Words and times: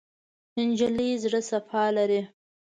نجلۍ 0.67 1.11
زړه 1.23 1.39
صفا 1.49 1.83
لري. 1.97 2.21